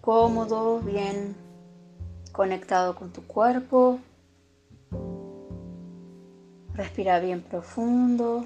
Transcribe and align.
cómodo, 0.00 0.80
bien 0.80 1.36
conectado 2.32 2.94
con 2.94 3.12
tu 3.12 3.22
cuerpo. 3.22 3.98
Respira 6.74 7.20
bien 7.20 7.42
profundo, 7.42 8.44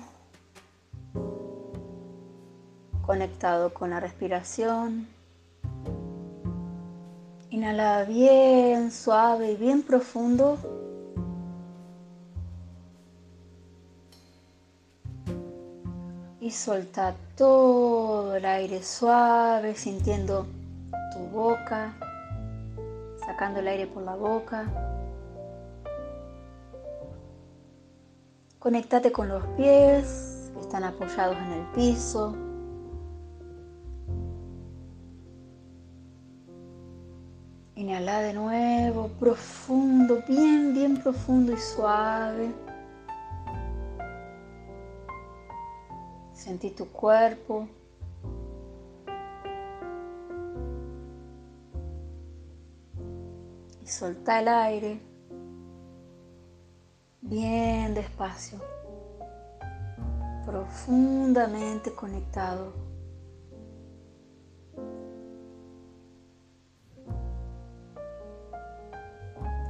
conectado 3.07 3.73
con 3.73 3.91
la 3.91 4.01
respiración. 4.01 5.07
Inhala 7.51 8.05
bien 8.05 8.91
suave 8.91 9.53
y 9.53 9.57
bien 9.57 9.83
profundo. 9.83 10.59
Y 16.41 16.51
solta 16.51 17.15
todo 17.37 18.35
el 18.35 18.45
aire 18.45 18.83
suave, 18.83 19.77
sintiendo 19.77 20.47
boca, 21.21 21.95
sacando 23.25 23.61
el 23.61 23.69
aire 23.69 23.87
por 23.87 24.03
la 24.03 24.15
boca. 24.15 24.67
Conectate 28.59 29.13
con 29.13 29.29
los 29.29 29.45
pies 29.57 30.51
que 30.55 30.61
están 30.61 30.85
apoyados 30.85 31.37
en 31.37 31.53
el 31.53 31.67
piso. 31.75 32.35
Inhala 37.77 38.21
de 38.21 38.33
nuevo, 38.33 39.09
profundo, 39.21 40.23
bien, 40.29 40.73
bien 40.73 40.97
profundo 41.03 41.53
y 41.53 41.59
suave. 41.59 42.55
Sentí 46.33 46.71
tu 46.71 46.87
cuerpo. 46.89 47.69
Solta 53.95 54.41
el 54.41 54.49
aire. 54.49 55.01
Bien 57.21 57.95
despacio. 57.95 58.59
Profundamente 60.45 61.95
conectado 61.95 62.73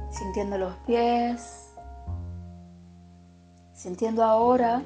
sintiendo 0.09 0.57
los 0.57 0.73
pies, 0.87 1.71
sintiendo 3.73 4.23
ahora 4.23 4.81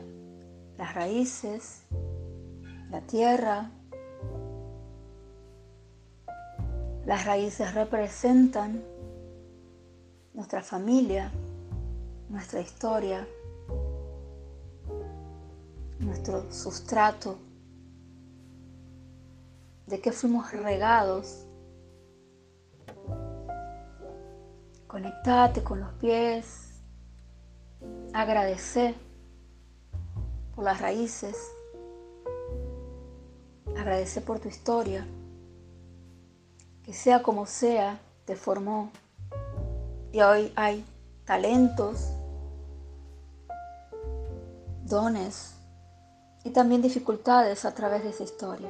las 0.77 0.93
raíces, 0.95 1.83
la 2.89 3.01
tierra. 3.01 3.71
Las 7.05 7.25
raíces 7.25 7.73
representan 7.73 8.83
nuestra 10.39 10.63
familia, 10.63 11.31
nuestra 12.29 12.61
historia, 12.61 13.27
nuestro 15.99 16.51
sustrato, 16.51 17.37
de 19.85 19.99
que 19.99 20.11
fuimos 20.11 20.51
regados 20.51 21.45
Conectate 24.89 25.63
con 25.63 25.81
los 25.81 25.93
pies. 25.93 26.81
Agradece 28.11 28.95
por 30.55 30.63
las 30.63 30.81
raíces. 30.81 31.37
Agradece 33.77 34.21
por 34.21 34.39
tu 34.39 34.47
historia. 34.47 35.05
Que 36.81 36.93
sea 36.93 37.21
como 37.21 37.45
sea, 37.45 37.99
te 38.25 38.35
formó. 38.35 38.89
Y 40.11 40.21
hoy 40.21 40.51
hay 40.55 40.85
talentos, 41.25 42.09
dones 44.85 45.55
y 46.43 46.49
también 46.49 46.81
dificultades 46.81 47.65
a 47.65 47.73
través 47.73 48.03
de 48.03 48.09
esa 48.09 48.23
historia. 48.23 48.69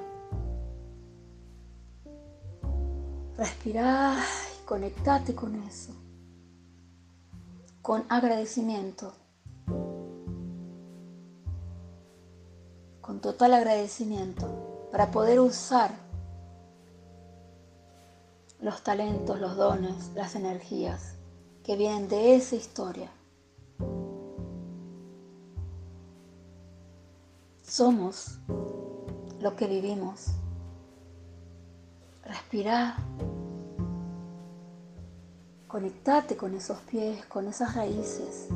Respira 3.38 4.18
y 4.62 4.66
conectate 4.66 5.34
con 5.34 5.56
eso 5.64 5.94
con 7.90 8.06
agradecimiento, 8.10 9.14
con 13.02 13.20
total 13.20 13.56
agradecimiento, 13.56 14.88
para 14.92 15.10
poder 15.10 15.40
usar 15.40 15.92
los 18.60 18.84
talentos, 18.84 19.40
los 19.40 19.56
dones, 19.56 20.12
las 20.14 20.36
energías 20.36 21.16
que 21.70 21.76
vienen 21.76 22.08
de 22.08 22.36
esa 22.36 22.56
historia. 22.56 23.12
Somos 27.62 28.40
lo 29.40 29.56
que 29.56 29.68
vivimos. 29.68 30.30
Respira 32.24 32.98
Conectate 35.68 36.36
con 36.36 36.56
esos 36.56 36.80
pies, 36.80 37.24
con 37.28 37.48
esas 37.48 37.76
raíces, 37.76 38.48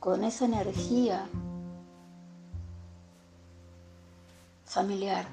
con 0.00 0.24
esa 0.24 0.46
energía 0.46 1.28
familiar. 4.64 5.26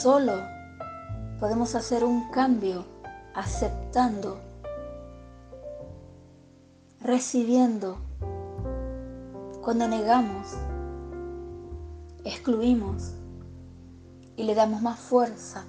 Solo 0.00 0.32
podemos 1.38 1.76
hacer 1.76 2.02
un 2.02 2.28
cambio 2.32 2.92
aceptando, 3.34 4.38
recibiendo. 7.00 7.98
Cuando 9.62 9.88
negamos, 9.88 10.54
excluimos 12.24 13.12
y 14.36 14.44
le 14.44 14.54
damos 14.54 14.82
más 14.82 14.98
fuerza 14.98 15.64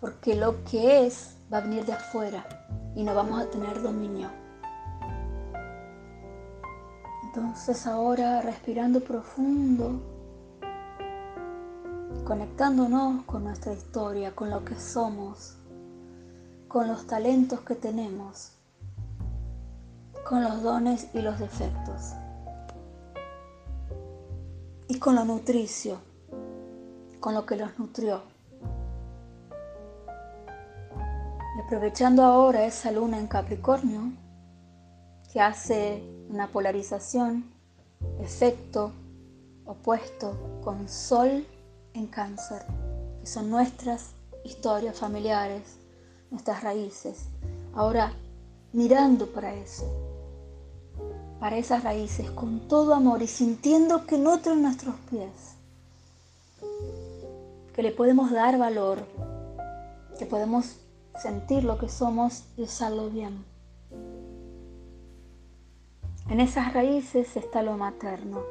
porque 0.00 0.34
lo 0.34 0.64
que 0.64 1.06
es 1.06 1.36
va 1.52 1.58
a 1.58 1.60
venir 1.60 1.84
de 1.84 1.92
afuera 1.92 2.44
y 2.94 3.04
no 3.04 3.14
vamos 3.14 3.40
a 3.40 3.50
tener 3.50 3.82
dominio. 3.82 4.28
Entonces 7.24 7.86
ahora 7.86 8.40
respirando 8.40 9.00
profundo, 9.00 10.00
conectándonos 12.24 13.24
con 13.24 13.44
nuestra 13.44 13.72
historia, 13.72 14.34
con 14.34 14.50
lo 14.50 14.64
que 14.64 14.74
somos, 14.74 15.59
con 16.70 16.86
los 16.86 17.04
talentos 17.08 17.62
que 17.62 17.74
tenemos, 17.74 18.52
con 20.24 20.44
los 20.44 20.62
dones 20.62 21.08
y 21.12 21.20
los 21.20 21.40
defectos, 21.40 22.12
y 24.86 25.00
con 25.00 25.16
lo 25.16 25.24
nutricio, 25.24 25.98
con 27.18 27.34
lo 27.34 27.44
que 27.44 27.56
los 27.56 27.76
nutrió. 27.76 28.22
aprovechando 31.64 32.24
ahora 32.24 32.64
esa 32.64 32.90
luna 32.90 33.18
en 33.18 33.26
Capricornio, 33.26 34.12
que 35.32 35.40
hace 35.40 36.02
una 36.28 36.48
polarización, 36.48 37.44
efecto 38.20 38.92
opuesto 39.66 40.60
con 40.64 40.88
Sol 40.88 41.44
en 41.94 42.06
Cáncer, 42.06 42.62
que 43.20 43.26
son 43.26 43.50
nuestras 43.50 44.14
historias 44.44 44.98
familiares, 44.98 45.79
nuestras 46.30 46.62
raíces. 46.62 47.26
Ahora, 47.74 48.12
mirando 48.72 49.26
para 49.26 49.54
eso, 49.54 49.84
para 51.38 51.56
esas 51.56 51.82
raíces, 51.82 52.30
con 52.30 52.68
todo 52.68 52.94
amor 52.94 53.22
y 53.22 53.26
sintiendo 53.26 54.06
que 54.06 54.18
nutren 54.18 54.62
nuestros 54.62 54.94
pies, 55.10 55.30
que 57.74 57.82
le 57.82 57.92
podemos 57.92 58.30
dar 58.30 58.58
valor, 58.58 59.04
que 60.18 60.26
podemos 60.26 60.76
sentir 61.20 61.64
lo 61.64 61.78
que 61.78 61.88
somos 61.88 62.44
y 62.56 62.62
usarlo 62.62 63.10
bien. 63.10 63.44
En 66.28 66.40
esas 66.40 66.72
raíces 66.72 67.36
está 67.36 67.62
lo 67.62 67.76
materno. 67.76 68.42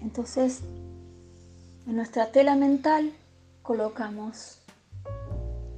Entonces, 0.00 0.60
en 1.86 1.96
nuestra 1.96 2.32
tela 2.32 2.56
mental 2.56 3.12
colocamos 3.62 4.63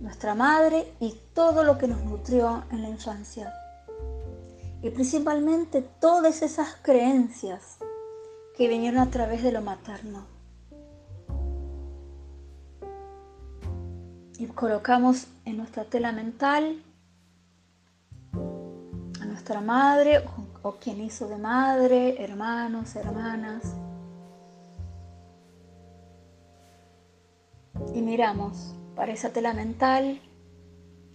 nuestra 0.06 0.34
madre 0.34 0.90
y 1.00 1.14
todo 1.34 1.64
lo 1.64 1.76
que 1.76 1.88
nos 1.88 2.02
nutrió 2.04 2.64
en 2.70 2.82
la 2.82 2.88
infancia. 2.88 3.52
Y 4.82 4.90
principalmente 4.90 5.82
todas 5.82 6.42
esas 6.42 6.76
creencias 6.80 7.76
que 8.56 8.68
vinieron 8.68 9.00
a 9.00 9.10
través 9.10 9.42
de 9.42 9.52
lo 9.52 9.60
materno. 9.60 10.24
y 14.38 14.46
colocamos 14.48 15.28
en 15.46 15.56
nuestra 15.56 15.84
tela 15.84 16.12
mental 16.12 16.82
a 18.34 19.24
nuestra 19.24 19.62
madre 19.62 20.22
o, 20.62 20.72
quien 20.72 21.00
hizo 21.00 21.26
de 21.26 21.38
madre, 21.38 22.22
hermanos, 22.22 22.96
hermanas. 22.96 23.74
y 27.94 28.02
miramos 28.02 28.74
para 28.96 29.12
esa 29.12 29.32
mental 29.52 30.20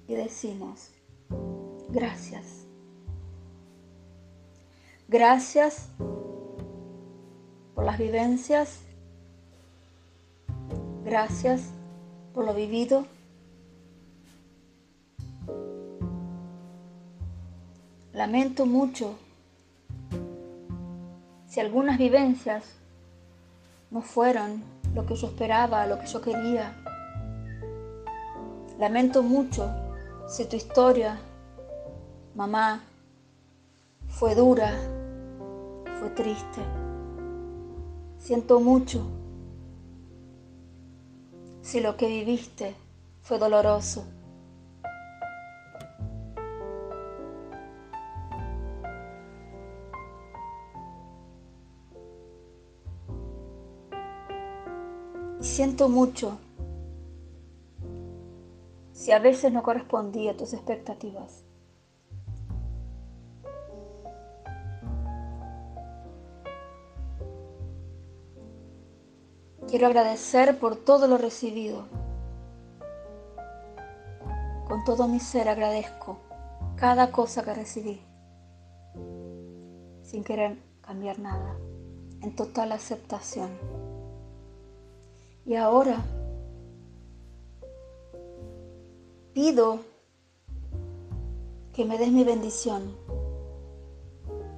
y 0.08 0.14
decimos, 0.14 0.92
gracias. 1.90 2.66
Gracias 5.08 5.90
por 7.76 7.84
las 7.84 7.98
vivencias. 7.98 8.80
Gracias 11.04 11.72
por 12.34 12.46
lo 12.46 12.54
vivido. 12.54 13.06
Lamento 18.14 18.66
mucho 18.66 19.18
si 21.48 21.60
algunas 21.60 21.98
vivencias 21.98 22.64
no 23.90 24.02
fueron 24.02 24.64
lo 24.94 25.06
que 25.06 25.16
yo 25.16 25.28
esperaba, 25.28 25.86
lo 25.88 26.00
que 26.00 26.08
yo 26.08 26.22
quería. 26.22 26.81
Lamento 28.82 29.22
mucho 29.22 29.70
si 30.28 30.46
tu 30.46 30.56
historia, 30.56 31.20
mamá, 32.34 32.82
fue 34.08 34.34
dura, 34.34 34.74
fue 36.00 36.10
triste. 36.10 36.62
Siento 38.18 38.60
mucho 38.60 39.06
si 41.62 41.80
lo 41.80 41.96
que 41.96 42.08
viviste 42.08 42.74
fue 43.22 43.38
doloroso. 43.38 44.04
Siento 55.40 55.88
mucho 55.88 56.40
si 59.02 59.12
a 59.12 59.18
veces 59.18 59.52
no 59.52 59.64
correspondía 59.64 60.34
a 60.34 60.38
tus 60.38 60.54
expectativas. 60.54 61.44
Quiero 69.68 69.88
agradecer 69.88 70.60
por 70.60 70.76
todo 70.76 71.08
lo 71.08 71.18
recibido. 71.18 71.88
Con 74.68 74.84
todo 74.84 75.08
mi 75.08 75.20
ser 75.20 75.50
agradezco 75.50 76.20
cada 76.76 77.12
cosa 77.12 77.44
que 77.44 77.56
recibí, 77.56 78.02
sin 80.04 80.24
querer 80.24 80.62
cambiar 80.82 81.18
nada, 81.18 81.56
en 82.22 82.36
total 82.36 82.72
aceptación. 82.72 83.50
Y 85.44 85.56
ahora 85.56 85.98
pido 89.34 89.80
que 91.74 91.86
me 91.86 91.98
des 91.98 92.12
mi 92.12 92.24
bendición, 92.24 92.96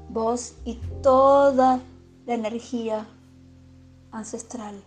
vos 0.10 0.54
y 0.66 0.76
toda 1.02 1.80
la 2.26 2.34
energía 2.34 3.08
ancestral 4.12 4.82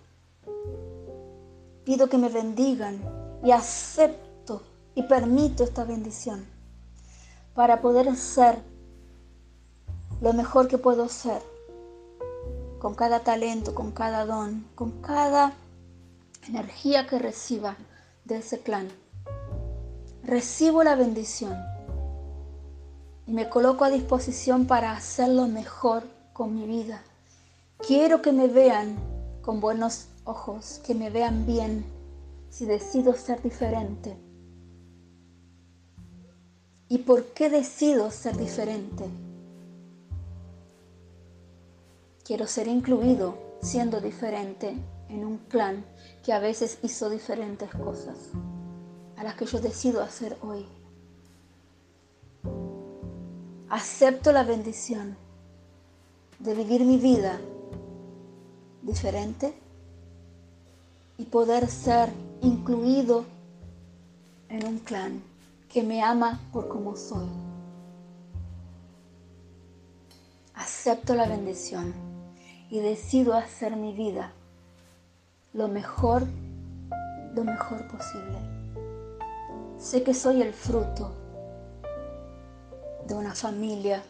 Pido 1.87 2.09
que 2.09 2.19
me 2.19 2.29
bendigan 2.29 3.01
y 3.45 3.53
acepto 3.53 4.61
y 4.97 5.05
permito 5.05 5.63
esta 5.63 5.85
bendición 5.85 6.45
para 7.55 7.81
poder 7.81 8.17
ser 8.17 8.59
lo 10.21 10.33
mejor 10.33 10.67
que 10.67 10.79
puedo 10.79 11.09
ser 11.09 11.41
con 12.81 12.97
cada 12.97 13.21
talento, 13.21 13.73
con 13.73 13.93
cada 13.93 14.27
don, 14.27 14.67
con 14.75 15.01
cada 15.01 15.53
energía 16.49 17.07
que 17.07 17.21
reciba 17.21 17.77
de 18.25 18.39
ese 18.39 18.59
clan. 18.59 18.89
Recibo 20.27 20.83
la 20.83 20.97
bendición 20.97 21.57
y 23.29 23.33
me 23.33 23.49
coloco 23.49 23.85
a 23.85 23.91
disposición 23.91 24.67
para 24.67 24.91
hacer 24.91 25.29
lo 25.29 25.47
mejor 25.47 26.03
con 26.33 26.53
mi 26.53 26.67
vida. 26.67 27.01
Quiero 27.79 28.23
que 28.23 28.33
me 28.33 28.49
vean 28.49 28.97
con 29.41 29.61
buenos 29.61 30.09
ojos 30.25 30.81
que 30.85 30.97
me 30.97 31.11
vean 31.11 31.47
bien 31.47 31.85
si 32.51 32.67
decido 32.67 33.15
ser 33.15 33.41
diferente. 33.41 34.17
¿Y 36.89 36.99
por 36.99 37.27
qué 37.27 37.49
decido 37.49 38.11
ser 38.11 38.37
diferente? 38.37 39.05
Quiero 42.25 42.49
ser 42.49 42.67
incluido 42.67 43.39
siendo 43.63 44.01
diferente 44.01 44.77
en 45.09 45.25
un 45.25 45.39
clan 45.39 45.85
que 46.25 46.33
a 46.33 46.41
veces 46.41 46.81
hizo 46.83 47.11
diferentes 47.11 47.71
cosas 47.71 48.17
a 49.17 49.25
las 49.25 49.35
que 49.35 49.47
yo 49.47 49.61
decido 49.61 50.03
hacer 50.03 50.37
hoy. 50.43 50.67
Acepto 53.69 54.33
la 54.33 54.45
bendición 54.45 55.17
de 56.39 56.55
vivir 56.55 56.85
mi 56.85 56.99
vida 56.99 57.41
diferente 58.83 59.55
y 61.19 61.25
poder 61.25 61.67
ser 61.69 62.11
incluido 62.43 63.25
en 64.49 64.67
un 64.67 64.79
clan 64.79 65.23
que 65.69 65.83
me 65.83 66.03
ama 66.03 66.41
por 66.53 66.69
como 66.69 66.97
soy. 66.97 67.27
Acepto 70.55 71.15
la 71.15 71.27
bendición 71.27 71.93
y 72.71 72.81
decido 72.81 73.35
hacer 73.35 73.77
mi 73.77 73.93
vida 73.93 74.33
lo 75.53 75.69
mejor, 75.69 76.27
lo 77.35 77.45
mejor 77.45 77.89
posible. 77.89 78.56
Sé 79.79 80.03
que 80.03 80.15
soy 80.15 80.41
el 80.41 80.55
fruto 80.55 81.13
de 83.07 83.15
una 83.15 83.35
familia, 83.35 84.03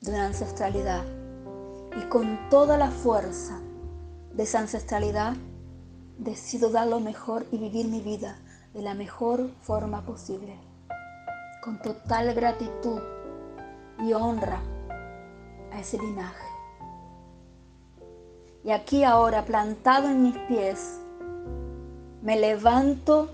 de 0.00 0.10
una 0.10 0.26
ancestralidad 0.26 1.04
y 1.96 2.08
con 2.08 2.48
toda 2.50 2.76
la 2.76 2.90
fuerza 2.90 3.60
de 4.34 4.42
esa 4.42 4.60
ancestralidad 4.60 5.34
decido 6.18 6.70
dar 6.70 6.86
lo 6.86 7.00
mejor 7.00 7.46
y 7.50 7.58
vivir 7.58 7.88
mi 7.88 8.00
vida 8.00 8.38
de 8.74 8.82
la 8.82 8.94
mejor 8.94 9.50
forma 9.62 10.02
posible, 10.02 10.54
con 11.62 11.80
total 11.80 12.34
gratitud 12.34 13.00
y 14.00 14.12
honra 14.12 14.60
a 15.72 15.80
ese 15.80 15.98
linaje. 15.98 16.46
Y 18.64 18.70
aquí 18.70 19.02
ahora, 19.02 19.44
plantado 19.44 20.08
en 20.08 20.22
mis 20.22 20.36
pies, 20.40 21.00
me 22.22 22.38
levanto, 22.38 23.30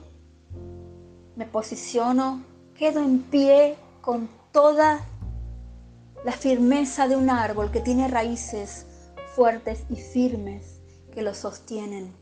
me 1.36 1.46
posiciono, 1.46 2.42
quedo 2.74 3.00
en 3.00 3.22
pie 3.22 3.76
con 4.00 4.28
toda 4.52 5.00
la 6.24 6.32
firmeza 6.32 7.08
de 7.08 7.16
un 7.16 7.30
árbol 7.30 7.70
que 7.70 7.80
tiene 7.80 8.08
raíces 8.08 8.86
fuertes 9.34 9.84
y 9.90 9.96
firmes 9.96 10.80
que 11.12 11.22
lo 11.22 11.34
sostienen 11.34 12.12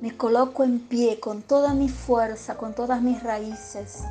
me 0.00 0.16
coloco 0.16 0.62
en 0.62 0.80
pie 0.80 1.18
con 1.20 1.42
toda 1.42 1.72
mi 1.74 1.88
fuerza, 1.88 2.56
con 2.56 2.74
todas 2.74 3.00
mis 3.00 3.22
raíces. 3.22 4.04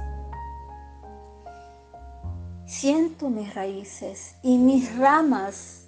Siento 2.65 3.29
mis 3.29 3.53
raíces 3.53 4.35
y 4.41 4.57
mis 4.57 4.97
ramas 4.97 5.87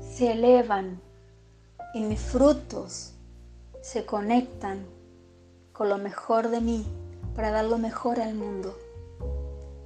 se 0.00 0.32
elevan 0.32 1.00
y 1.94 2.00
mis 2.00 2.20
frutos 2.20 3.13
se 3.84 4.06
conectan 4.06 4.86
con 5.74 5.90
lo 5.90 5.98
mejor 5.98 6.48
de 6.48 6.62
mí 6.62 6.86
para 7.36 7.50
dar 7.50 7.66
lo 7.66 7.76
mejor 7.76 8.18
al 8.18 8.34
mundo. 8.34 8.74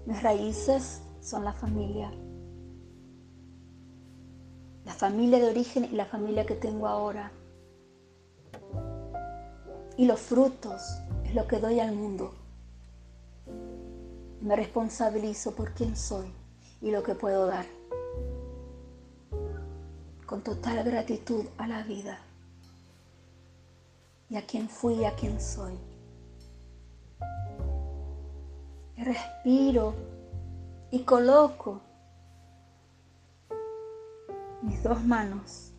Mis 0.07 0.23
raíces 0.23 1.03
son 1.21 1.45
la 1.45 1.53
familia 1.53 2.09
la 4.85 4.95
familia 4.95 5.41
de 5.41 5.51
origen 5.51 5.85
y 5.85 5.97
la 5.97 6.07
familia 6.07 6.47
que 6.47 6.55
tengo 6.55 6.87
ahora. 6.87 7.33
Y 9.97 10.07
los 10.07 10.21
frutos 10.21 10.81
es 11.25 11.35
lo 11.35 11.49
que 11.49 11.59
doy 11.59 11.81
al 11.81 11.95
mundo. 11.95 12.33
Me 14.41 14.55
responsabilizo 14.55 15.57
por 15.57 15.75
quién 15.75 15.97
soy 15.97 16.33
y 16.81 16.93
lo 16.93 17.03
que 17.03 17.17
puedo 17.17 17.47
dar. 17.47 17.67
Con 20.25 20.43
total 20.43 20.85
gratitud 20.85 21.45
a 21.59 21.67
la 21.67 21.83
vida 21.83 22.21
y 24.31 24.37
a 24.37 24.47
quien 24.47 24.69
fui 24.69 24.95
y 24.95 25.05
a 25.05 25.15
quien 25.15 25.41
soy. 25.41 25.79
Respiro 28.97 29.95
y 30.91 31.01
coloco 31.01 31.81
mis 34.63 34.83
dos 34.83 35.03
manos 35.05 35.73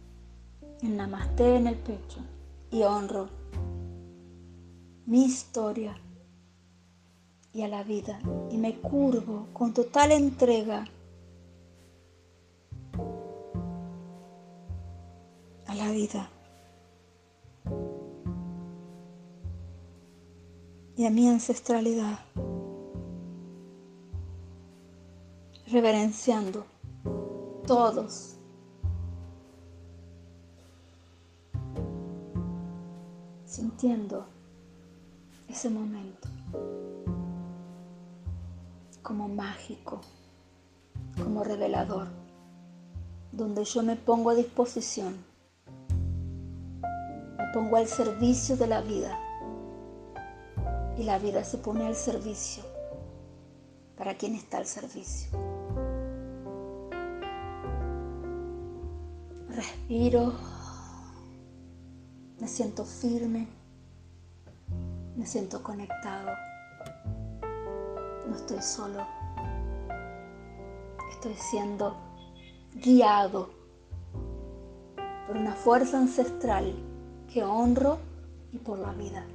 en 0.82 0.98
Namaste 0.98 1.58
en 1.58 1.68
el 1.68 1.76
pecho 1.76 2.20
y 2.72 2.84
honro 2.84 3.28
mi 5.06 5.26
historia 5.26 5.96
y 7.52 7.64
a 7.64 7.68
la 7.68 7.84
vida 7.84 8.20
y 8.52 8.58
me 8.58 8.80
curvo 8.80 9.48
con 9.54 9.74
total 9.74 10.12
entrega 10.12 10.86
a 15.66 15.76
la 15.76 15.92
vida 15.92 16.30
y 21.00 21.06
a 21.06 21.10
mi 21.10 21.30
ancestralidad, 21.30 22.20
reverenciando 25.68 26.66
todos. 27.66 28.36
Sintiendo 33.46 34.26
ese 35.48 35.70
momento 35.70 36.28
como 39.02 39.30
mágico, 39.30 40.02
como 41.24 41.46
revelador, 41.46 42.10
donde 43.32 43.64
yo 43.64 43.84
me 43.84 43.96
pongo 43.96 44.32
a 44.32 44.36
disposición, 44.36 45.16
me 47.38 47.54
pongo 47.54 47.78
al 47.78 47.88
servicio 47.88 48.58
de 48.58 48.68
la 48.68 48.82
vida 48.82 49.18
y 51.00 51.04
la 51.04 51.18
vida 51.18 51.46
se 51.46 51.58
pone 51.58 51.88
al 51.88 51.96
servicio. 51.96 52.62
Para 53.98 54.16
quien 54.16 54.36
está 54.36 54.58
al 54.58 54.66
servicio. 54.66 55.30
Respiro, 59.48 60.34
me 62.40 62.48
siento 62.48 62.86
firme, 62.86 63.48
me 65.16 65.26
siento 65.26 65.64
conectado, 65.64 66.32
no 68.28 68.36
estoy 68.36 68.62
solo, 68.62 69.06
estoy 71.14 71.34
siendo 71.36 71.98
guiado 72.76 73.50
por 75.28 75.36
una 75.36 75.56
fuerza 75.56 75.98
ancestral 75.98 76.74
que 77.34 77.44
honro 77.44 77.98
y 78.54 78.58
por 78.58 78.80
la 78.80 78.94
vida. 78.94 79.26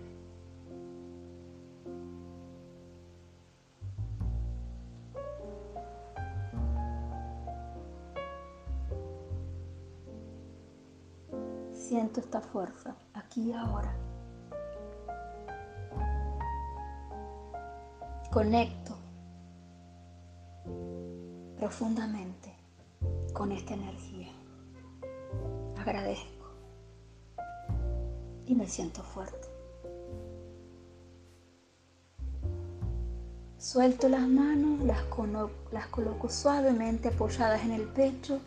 Esta 12.20 12.40
fuerza 12.40 12.94
aquí 13.12 13.50
y 13.50 13.52
ahora. 13.52 13.92
Conecto 18.30 18.96
profundamente 21.56 22.54
con 23.32 23.50
esta 23.50 23.74
energía. 23.74 24.32
Agradezco 25.76 26.46
y 28.46 28.54
me 28.54 28.68
siento 28.68 29.02
fuerte. 29.02 29.48
Suelto 33.58 34.08
las 34.08 34.28
manos, 34.28 34.84
las, 34.84 35.02
las 35.72 35.86
coloco 35.88 36.28
suavemente 36.28 37.08
apoyadas 37.08 37.64
en 37.64 37.72
el 37.72 37.88
pecho 37.88 38.40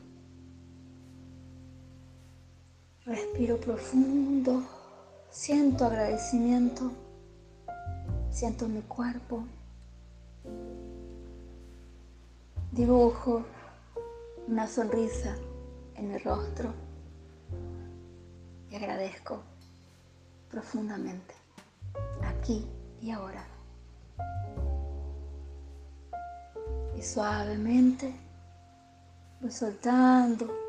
Respiro 3.07 3.55
profundo, 3.57 4.63
siento 5.29 5.85
agradecimiento, 5.85 6.91
siento 8.29 8.67
mi 8.67 8.81
cuerpo, 8.81 9.45
dibujo 12.69 13.45
una 14.49 14.67
sonrisa 14.67 15.37
en 15.95 16.09
mi 16.09 16.17
rostro. 16.17 16.73
Y 18.69 18.75
agradezco 18.75 19.41
profundamente, 20.51 21.33
aquí 22.25 22.67
y 23.01 23.11
ahora. 23.11 23.47
Y 26.97 27.01
suavemente 27.01 28.13
voy 29.39 29.51
soltando 29.51 30.66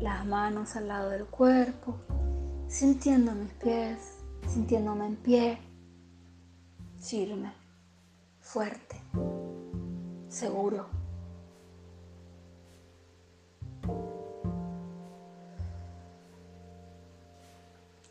las 0.00 0.24
manos 0.24 0.76
al 0.76 0.88
lado 0.88 1.10
del 1.10 1.26
cuerpo, 1.26 1.96
sintiendo 2.68 3.32
mis 3.32 3.52
pies, 3.52 4.18
sintiéndome 4.48 5.06
en 5.06 5.16
pie, 5.16 5.58
firme, 6.98 7.52
fuerte, 8.40 8.96
seguro. 10.28 10.86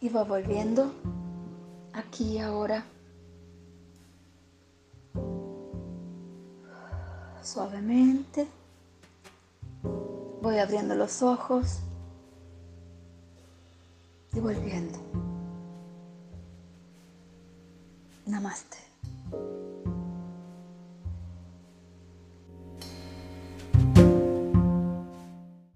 Y 0.01 0.07
va 0.09 0.23
volviendo 0.23 0.93
aquí 1.93 2.35
y 2.35 2.39
ahora. 2.39 2.85
Suavemente. 7.41 8.47
Voy 10.41 10.57
abriendo 10.57 10.95
los 10.95 11.21
ojos 11.21 11.79
y 14.33 14.39
volviendo. 14.39 14.97
Namaste. 18.25 18.88